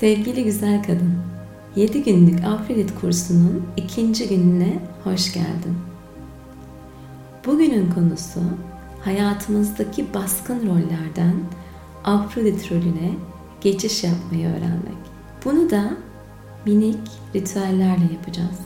Sevgili 0.00 0.44
güzel 0.44 0.82
kadın, 0.82 1.14
7 1.76 2.02
günlük 2.02 2.44
Afrodit 2.44 3.00
kursunun 3.00 3.66
ikinci 3.76 4.28
gününe 4.28 4.78
hoş 5.04 5.32
geldin. 5.32 5.78
Bugünün 7.46 7.90
konusu 7.90 8.40
hayatımızdaki 9.04 10.14
baskın 10.14 10.66
rollerden 10.66 11.34
Afrodit 12.04 12.72
rolüne 12.72 13.12
geçiş 13.60 14.04
yapmayı 14.04 14.48
öğrenmek. 14.48 14.98
Bunu 15.44 15.70
da 15.70 15.90
minik 16.66 17.08
ritüellerle 17.34 18.12
yapacağız. 18.12 18.58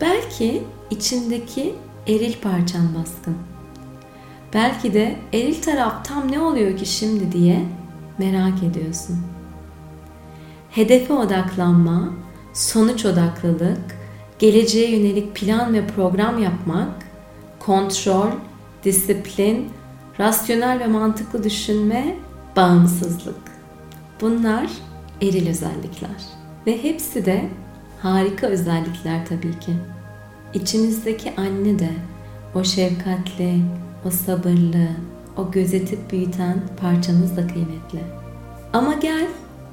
Belki 0.00 0.62
içindeki 0.90 1.74
eril 2.06 2.34
parçan 2.42 2.94
baskın. 2.94 3.36
Belki 4.54 4.94
de 4.94 5.16
eril 5.32 5.62
taraf 5.62 6.04
tam 6.04 6.32
ne 6.32 6.40
oluyor 6.40 6.76
ki 6.76 6.86
şimdi 6.86 7.32
diye 7.32 7.64
merak 8.18 8.62
ediyorsun. 8.62 9.16
Hedefe 10.74 11.12
odaklanma, 11.12 12.12
sonuç 12.52 13.04
odaklılık, 13.04 13.96
geleceğe 14.38 14.90
yönelik 14.90 15.34
plan 15.36 15.74
ve 15.74 15.86
program 15.86 16.42
yapmak, 16.42 16.88
kontrol, 17.58 18.28
disiplin, 18.84 19.68
rasyonel 20.20 20.80
ve 20.80 20.86
mantıklı 20.86 21.44
düşünme, 21.44 22.16
bağımsızlık. 22.56 23.40
Bunlar 24.20 24.70
eril 25.22 25.48
özellikler. 25.48 26.22
Ve 26.66 26.82
hepsi 26.82 27.26
de 27.26 27.48
harika 28.00 28.46
özellikler 28.46 29.26
tabii 29.26 29.58
ki. 29.60 29.72
İçinizdeki 30.54 31.32
anne 31.36 31.78
de 31.78 31.90
o 32.54 32.64
şefkatli, 32.64 33.60
o 34.04 34.10
sabırlı, 34.10 34.88
o 35.36 35.50
gözetip 35.50 36.12
büyüten 36.12 36.62
parçamız 36.80 37.36
da 37.36 37.46
kıymetli. 37.46 37.98
Ama 38.72 38.94
gel 38.94 39.26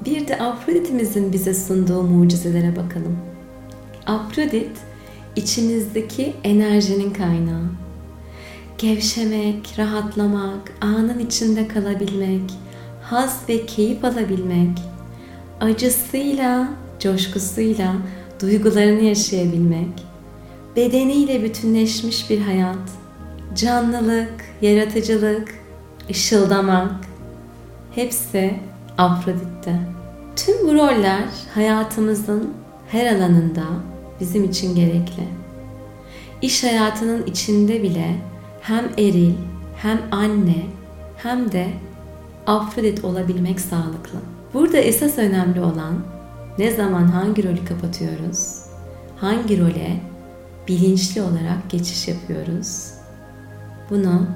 bir 0.05 0.27
de 0.27 0.39
Afrodit'imizin 0.39 1.33
bize 1.33 1.53
sunduğu 1.53 2.03
mucizelere 2.03 2.75
bakalım. 2.75 3.17
Afrodit 4.05 4.77
içinizdeki 5.35 6.33
enerjinin 6.43 7.13
kaynağı. 7.13 7.65
Gevşemek, 8.77 9.75
rahatlamak, 9.77 10.73
anın 10.81 11.19
içinde 11.19 11.67
kalabilmek, 11.67 12.51
haz 13.01 13.39
ve 13.49 13.65
keyif 13.65 14.05
alabilmek, 14.05 14.77
acısıyla, 15.61 16.67
coşkusuyla 16.99 17.93
duygularını 18.41 19.01
yaşayabilmek, 19.01 20.05
bedeniyle 20.75 21.43
bütünleşmiş 21.43 22.29
bir 22.29 22.41
hayat, 22.41 22.89
canlılık, 23.55 24.33
yaratıcılık, 24.61 25.53
ışıldamak 26.09 26.91
hepsi 27.95 28.59
Afrodit'te. 29.01 29.79
Tüm 30.35 30.67
bu 30.67 30.73
roller 30.73 31.23
hayatımızın 31.53 32.53
her 32.87 33.15
alanında 33.15 33.63
bizim 34.19 34.43
için 34.43 34.75
gerekli. 34.75 35.27
İş 36.41 36.63
hayatının 36.63 37.25
içinde 37.25 37.83
bile 37.83 38.15
hem 38.61 38.85
eril, 38.97 39.33
hem 39.77 40.01
anne, 40.11 40.65
hem 41.17 41.51
de 41.51 41.67
Afrodit 42.47 43.05
olabilmek 43.05 43.59
sağlıklı. 43.59 44.19
Burada 44.53 44.77
esas 44.77 45.17
önemli 45.17 45.61
olan 45.61 45.93
ne 46.57 46.71
zaman 46.71 47.07
hangi 47.07 47.43
rolü 47.43 47.65
kapatıyoruz, 47.65 48.57
hangi 49.17 49.61
role 49.61 49.99
bilinçli 50.67 51.21
olarak 51.21 51.69
geçiş 51.69 52.07
yapıyoruz. 52.07 52.91
Bunu 53.89 54.27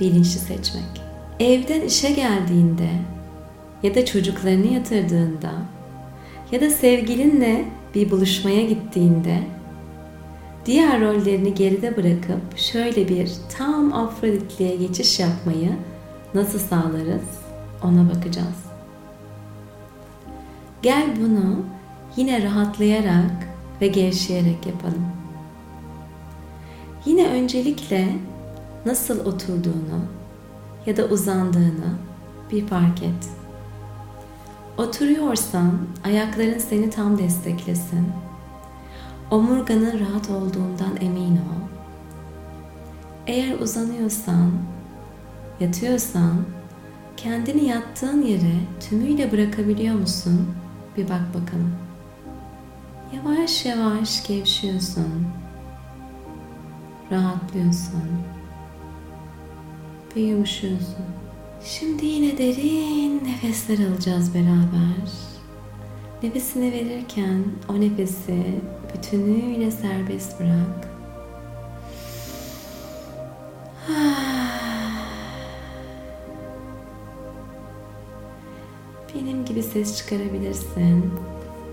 bilinçli 0.00 0.38
seçmek. 0.38 1.02
Evden 1.40 1.80
işe 1.80 2.10
geldiğinde 2.10 2.90
ya 3.82 3.94
da 3.94 4.04
çocuklarını 4.04 4.66
yatırdığında 4.66 5.52
ya 6.52 6.60
da 6.60 6.70
sevgilinle 6.70 7.64
bir 7.94 8.10
buluşmaya 8.10 8.62
gittiğinde 8.62 9.42
diğer 10.66 11.00
rollerini 11.00 11.54
geride 11.54 11.96
bırakıp 11.96 12.58
şöyle 12.58 13.08
bir 13.08 13.32
tam 13.58 13.92
Afroditliğe 13.92 14.76
geçiş 14.76 15.20
yapmayı 15.20 15.70
nasıl 16.34 16.58
sağlarız 16.58 17.40
ona 17.82 18.08
bakacağız. 18.14 18.64
Gel 20.82 21.06
bunu 21.20 21.56
yine 22.16 22.42
rahatlayarak 22.42 23.48
ve 23.80 23.86
gevşeyerek 23.86 24.66
yapalım. 24.66 25.06
Yine 27.06 27.28
öncelikle 27.28 28.08
nasıl 28.86 29.20
oturduğunu 29.20 30.00
ya 30.86 30.96
da 30.96 31.04
uzandığını 31.04 31.98
bir 32.52 32.66
fark 32.66 33.02
et. 33.02 33.37
Oturuyorsan 34.78 35.78
ayakların 36.04 36.58
seni 36.58 36.90
tam 36.90 37.18
desteklesin. 37.18 38.12
Omurganın 39.30 40.00
rahat 40.00 40.30
olduğundan 40.30 40.96
emin 41.00 41.36
ol. 41.36 41.62
Eğer 43.26 43.58
uzanıyorsan, 43.58 44.52
yatıyorsan 45.60 46.44
kendini 47.16 47.64
yattığın 47.64 48.22
yere 48.22 48.54
tümüyle 48.80 49.32
bırakabiliyor 49.32 49.94
musun? 49.94 50.54
Bir 50.96 51.08
bak 51.08 51.22
bakalım. 51.28 51.74
Yavaş 53.16 53.64
yavaş 53.66 54.26
gevşiyorsun. 54.26 55.26
Rahatlıyorsun. 57.10 58.02
Ve 60.16 60.20
yumuşuyorsun. 60.20 61.27
Şimdi 61.64 62.06
yine 62.06 62.38
derin 62.38 63.24
nefesler 63.24 63.78
alacağız 63.88 64.34
beraber. 64.34 65.10
Nefesini 66.22 66.72
verirken 66.72 67.44
o 67.68 67.80
nefesi 67.80 68.44
bütünüyle 68.94 69.70
serbest 69.70 70.40
bırak. 70.40 70.88
Benim 79.14 79.44
gibi 79.44 79.62
ses 79.62 79.96
çıkarabilirsin 79.96 81.12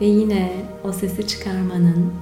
ve 0.02 0.06
yine 0.06 0.52
o 0.84 0.92
sesi 0.92 1.28
çıkarmanın 1.28 2.14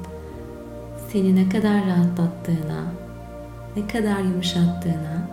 seni 1.12 1.36
ne 1.36 1.50
kadar 1.50 1.86
rahatlattığına, 1.86 2.94
ne 3.76 3.88
kadar 3.88 4.20
yumuşattığına 4.20 5.30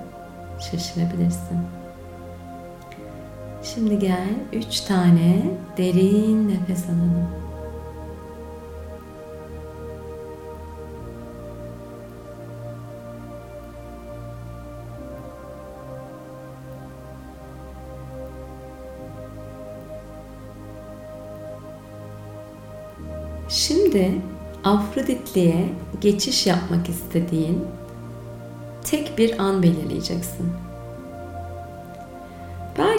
şaşırabilirsin. 0.70 1.79
Şimdi 3.62 3.98
gel 3.98 4.34
üç 4.52 4.80
tane 4.80 5.42
derin 5.76 6.48
nefes 6.48 6.84
alalım. 6.84 7.28
Şimdi 23.48 24.12
Afroditliğe 24.64 25.68
geçiş 26.00 26.46
yapmak 26.46 26.88
istediğin 26.88 27.64
tek 28.84 29.18
bir 29.18 29.38
an 29.38 29.62
belirleyeceksin. 29.62 30.69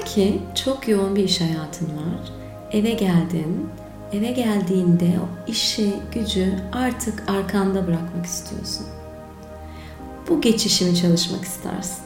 Belki 0.01 0.39
çok 0.55 0.87
yoğun 0.87 1.15
bir 1.15 1.23
iş 1.23 1.41
hayatın 1.41 1.87
var. 1.87 2.33
Eve 2.71 2.91
geldin. 2.91 3.69
Eve 4.13 4.31
geldiğinde 4.31 5.05
o 5.05 5.51
işi, 5.51 5.93
gücü 6.13 6.53
artık 6.73 7.29
arkanda 7.29 7.87
bırakmak 7.87 8.25
istiyorsun. 8.25 8.85
Bu 10.29 10.41
geçişimi 10.41 10.95
çalışmak 10.95 11.43
istersin. 11.43 12.03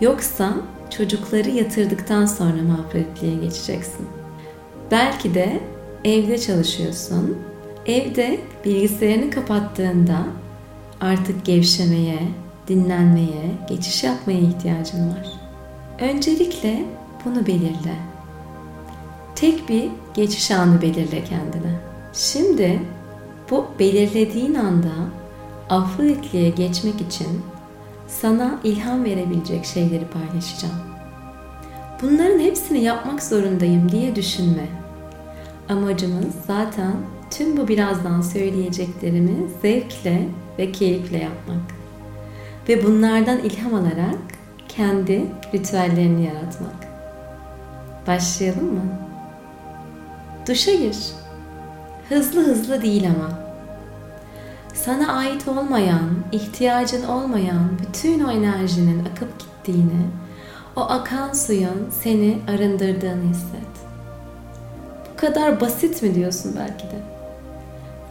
Yoksa 0.00 0.52
çocukları 0.90 1.50
yatırdıktan 1.50 2.26
sonra 2.26 2.62
mağfiretliğe 2.62 3.36
geçeceksin. 3.36 4.08
Belki 4.90 5.34
de 5.34 5.60
evde 6.04 6.38
çalışıyorsun. 6.38 7.38
Evde 7.86 8.40
bilgisayarını 8.64 9.30
kapattığında 9.30 10.18
artık 11.00 11.44
gevşemeye, 11.44 12.18
dinlenmeye, 12.68 13.58
geçiş 13.68 14.04
yapmaya 14.04 14.40
ihtiyacın 14.40 15.10
var. 15.10 15.37
Öncelikle 16.00 16.84
bunu 17.24 17.46
belirle. 17.46 17.94
Tek 19.34 19.68
bir 19.68 19.88
geçiş 20.14 20.50
anı 20.50 20.82
belirle 20.82 21.24
kendine. 21.24 21.72
Şimdi 22.12 22.82
bu 23.50 23.66
belirlediğin 23.78 24.54
anda 24.54 24.92
Afroditliğe 25.70 26.50
geçmek 26.50 27.00
için 27.00 27.42
sana 28.08 28.60
ilham 28.64 29.04
verebilecek 29.04 29.64
şeyleri 29.64 30.04
paylaşacağım. 30.06 30.74
Bunların 32.02 32.38
hepsini 32.38 32.84
yapmak 32.84 33.22
zorundayım 33.22 33.92
diye 33.92 34.16
düşünme. 34.16 34.66
Amacımız 35.68 36.34
zaten 36.46 36.96
tüm 37.30 37.56
bu 37.56 37.68
birazdan 37.68 38.20
söyleyeceklerimi 38.20 39.36
zevkle 39.62 40.28
ve 40.58 40.72
keyifle 40.72 41.18
yapmak. 41.18 41.62
Ve 42.68 42.86
bunlardan 42.86 43.38
ilham 43.38 43.74
alarak 43.74 44.37
kendi 44.78 45.26
ritüellerini 45.54 46.24
yaratmak. 46.26 46.74
Başlayalım 48.06 48.74
mı? 48.74 48.84
Duşa 50.48 50.74
gir. 50.74 50.96
Hızlı 52.08 52.46
hızlı 52.46 52.82
değil 52.82 53.06
ama. 53.06 53.38
Sana 54.74 55.12
ait 55.12 55.48
olmayan, 55.48 56.10
ihtiyacın 56.32 57.04
olmayan 57.04 57.70
bütün 57.78 58.24
o 58.24 58.30
enerjinin 58.30 59.04
akıp 59.04 59.38
gittiğini, 59.38 60.06
o 60.76 60.80
akan 60.80 61.32
suyun 61.32 61.90
seni 62.02 62.38
arındırdığını 62.48 63.30
hisset. 63.30 63.72
Bu 65.12 65.20
kadar 65.20 65.60
basit 65.60 66.02
mi 66.02 66.14
diyorsun 66.14 66.54
belki 66.58 66.84
de? 66.84 67.00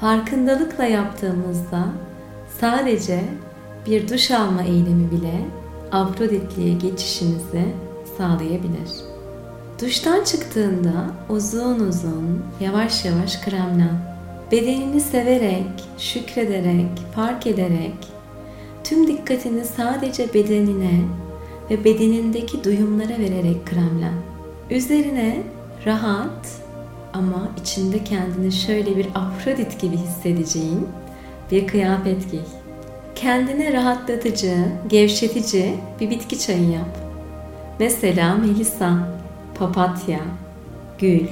Farkındalıkla 0.02 0.86
yaptığımızda 0.86 1.86
sadece 2.62 3.24
bir 3.86 4.10
duş 4.10 4.32
alma 4.32 4.64
eylemi 4.64 5.12
bile 5.12 5.42
Afroditliğe 5.92 6.74
geçişimizi 6.74 7.66
sağlayabilir. 8.18 8.92
Duştan 9.82 10.24
çıktığında 10.24 11.06
uzun 11.30 11.80
uzun, 11.80 12.46
yavaş 12.60 13.06
yavaş 13.06 13.42
kremlen. 13.42 14.18
Bedenini 14.52 15.02
severek, 15.02 15.68
şükrederek, 15.98 16.90
fark 17.16 17.48
ederek, 17.48 17.96
tüm 18.84 19.08
dikkatini 19.08 19.66
sadece 19.66 20.34
bedenine 20.34 21.02
ve 21.70 21.84
bedenindeki 21.84 22.64
duyumlara 22.64 23.20
vererek 23.20 23.66
kremlen. 23.66 24.14
Üzerine 24.70 25.44
rahat 25.86 26.48
ama 27.14 27.50
içinde 27.62 28.04
kendini 28.04 28.52
şöyle 28.52 28.98
bir 28.98 29.08
Afrodit 29.16 29.82
gibi 29.82 29.98
hissedeceğin 29.98 30.88
bir 31.52 31.68
kıyafet 31.68 32.32
giy. 32.32 32.40
Kendine 33.22 33.74
rahatlatıcı, 33.74 34.56
gevşetici 34.88 35.76
bir 36.00 36.10
bitki 36.10 36.40
çayı 36.40 36.70
yap. 36.70 36.98
Mesela 37.80 38.36
melisa, 38.36 38.98
papatya, 39.60 40.20
gül. 41.00 41.28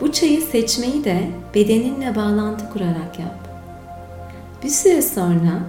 Bu 0.00 0.12
çayı 0.12 0.40
seçmeyi 0.40 1.04
de 1.04 1.30
bedeninle 1.54 2.16
bağlantı 2.16 2.70
kurarak 2.70 3.18
yap. 3.18 3.48
Bir 4.62 4.68
süre 4.68 5.02
sonra 5.02 5.60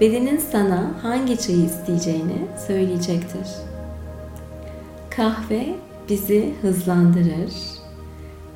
bedenin 0.00 0.38
sana 0.52 0.90
hangi 1.02 1.38
çayı 1.38 1.64
isteyeceğini 1.64 2.46
söyleyecektir. 2.66 3.48
Kahve 5.10 5.66
bizi 6.08 6.54
hızlandırır, 6.62 7.52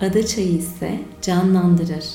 ada 0.00 0.26
çayı 0.26 0.52
ise 0.52 0.98
canlandırır. 1.22 2.06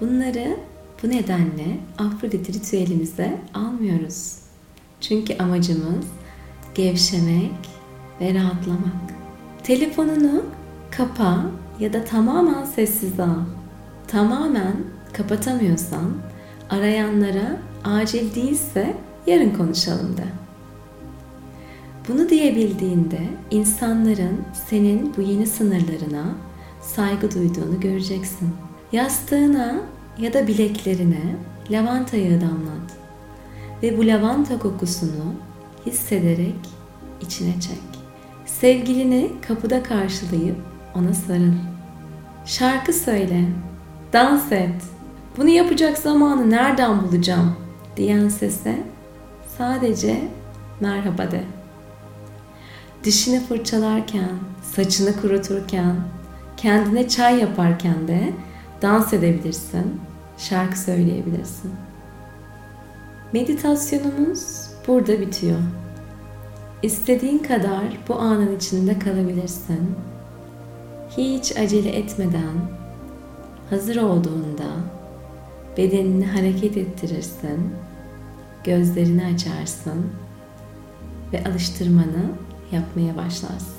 Bunları 0.00 0.56
bu 1.04 1.10
nedenle 1.10 1.78
Afrodit 1.98 2.54
ritüelimize 2.54 3.40
almıyoruz. 3.54 4.36
Çünkü 5.00 5.38
amacımız 5.38 6.06
gevşemek 6.74 7.52
ve 8.20 8.34
rahatlamak. 8.34 9.14
Telefonunu 9.62 10.42
kapa 10.90 11.46
ya 11.80 11.92
da 11.92 12.04
tamamen 12.04 12.64
sessiz 12.64 13.20
al. 13.20 13.40
Tamamen 14.06 14.76
kapatamıyorsan 15.12 16.12
arayanlara 16.70 17.56
acil 17.84 18.34
değilse 18.34 18.96
yarın 19.26 19.50
konuşalım 19.50 20.16
de. 20.16 20.24
Bunu 22.08 22.28
diyebildiğinde 22.28 23.20
insanların 23.50 24.44
senin 24.70 25.14
bu 25.16 25.22
yeni 25.22 25.46
sınırlarına 25.46 26.24
saygı 26.82 27.34
duyduğunu 27.34 27.80
göreceksin. 27.80 28.48
Yastığına 28.92 29.80
ya 30.18 30.32
da 30.32 30.46
bileklerine 30.46 31.36
lavanta 31.70 32.16
yağı 32.16 32.40
damlat 32.40 32.90
ve 33.82 33.98
bu 33.98 34.06
lavanta 34.06 34.58
kokusunu 34.58 35.34
hissederek 35.86 36.56
içine 37.20 37.60
çek. 37.60 37.78
Sevgilini 38.46 39.30
kapıda 39.48 39.82
karşılayıp 39.82 40.56
ona 40.94 41.14
sarıl. 41.14 41.52
Şarkı 42.46 42.92
söyle, 42.92 43.44
dans 44.12 44.52
et. 44.52 44.82
Bunu 45.36 45.48
yapacak 45.48 45.98
zamanı 45.98 46.50
nereden 46.50 47.02
bulacağım 47.02 47.56
diyen 47.96 48.28
sese 48.28 48.78
sadece 49.58 50.20
merhaba 50.80 51.30
de. 51.30 51.44
Dişini 53.04 53.40
fırçalarken, 53.40 54.30
saçını 54.62 55.20
kuruturken, 55.20 55.96
kendine 56.56 57.08
çay 57.08 57.40
yaparken 57.40 58.08
de 58.08 58.32
dans 58.84 59.12
edebilirsin, 59.12 60.00
şarkı 60.38 60.78
söyleyebilirsin. 60.78 61.72
Meditasyonumuz 63.32 64.68
burada 64.86 65.20
bitiyor. 65.20 65.58
İstediğin 66.82 67.38
kadar 67.38 67.98
bu 68.08 68.14
anın 68.14 68.56
içinde 68.56 68.98
kalabilirsin. 68.98 69.90
Hiç 71.16 71.56
acele 71.56 71.90
etmeden, 71.90 72.54
hazır 73.70 73.96
olduğunda 73.96 74.64
bedenini 75.76 76.26
hareket 76.26 76.76
ettirirsin, 76.76 77.74
gözlerini 78.64 79.26
açarsın 79.34 80.06
ve 81.32 81.44
alıştırmanı 81.44 82.30
yapmaya 82.72 83.16
başlarsın. 83.16 83.73